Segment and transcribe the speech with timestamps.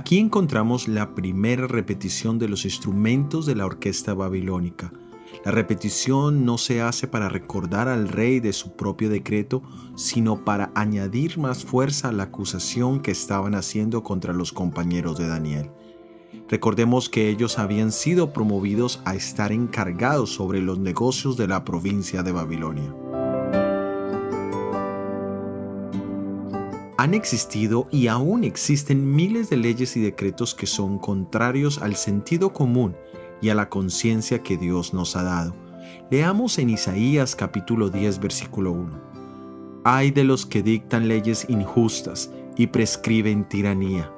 [0.00, 4.94] Aquí encontramos la primera repetición de los instrumentos de la orquesta babilónica.
[5.44, 9.62] La repetición no se hace para recordar al rey de su propio decreto,
[9.96, 15.28] sino para añadir más fuerza a la acusación que estaban haciendo contra los compañeros de
[15.28, 15.70] Daniel.
[16.48, 22.22] Recordemos que ellos habían sido promovidos a estar encargados sobre los negocios de la provincia
[22.22, 22.90] de Babilonia.
[27.00, 32.52] Han existido y aún existen miles de leyes y decretos que son contrarios al sentido
[32.52, 32.94] común
[33.40, 35.56] y a la conciencia que Dios nos ha dado.
[36.10, 39.00] Leamos en Isaías capítulo 10 versículo 1.
[39.82, 44.12] Hay de los que dictan leyes injustas y prescriben tiranía.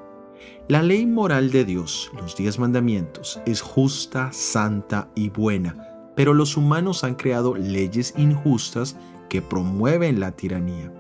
[0.66, 6.56] La ley moral de Dios, los diez mandamientos, es justa, santa y buena, pero los
[6.56, 8.96] humanos han creado leyes injustas
[9.28, 10.92] que promueven la tiranía.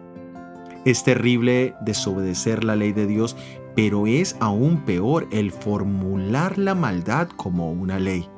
[0.84, 3.36] Es terrible desobedecer la ley de Dios,
[3.76, 8.28] pero es aún peor el formular la maldad como una ley.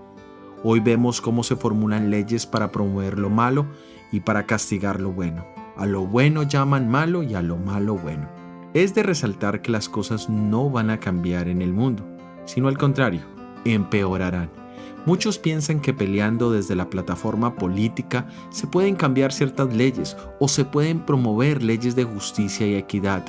[0.63, 3.67] Hoy vemos cómo se formulan leyes para promover lo malo
[4.13, 5.45] y para castigar lo bueno.
[5.77, 8.29] A lo bueno llaman malo y a lo malo bueno.
[8.75, 12.07] Es de resaltar que las cosas no van a cambiar en el mundo,
[12.45, 13.23] sino al contrario,
[13.65, 14.64] empeorarán.
[15.07, 20.65] Muchos piensan que peleando desde la plataforma política se pueden cambiar ciertas leyes o se
[20.65, 23.23] pueden promover leyes de justicia y equidad,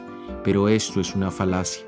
[0.46, 1.86] pero esto es una falacia.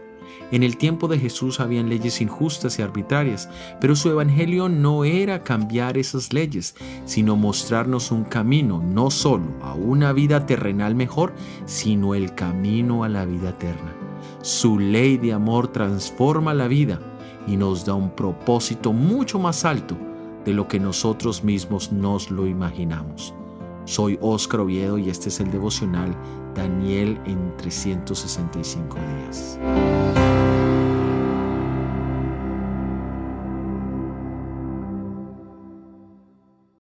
[0.52, 3.50] En el tiempo de Jesús habían leyes injustas y arbitrarias,
[3.80, 9.74] pero su evangelio no era cambiar esas leyes, sino mostrarnos un camino no solo a
[9.74, 11.34] una vida terrenal mejor,
[11.66, 13.94] sino el camino a la vida eterna.
[14.42, 17.17] Su ley de amor transforma la vida
[17.48, 19.98] y nos da un propósito mucho más alto
[20.46, 23.34] de lo que nosotros mismos nos lo imaginamos.
[23.86, 26.16] Soy Óscar Oviedo y este es el devocional
[26.54, 29.60] Daniel en 365 días.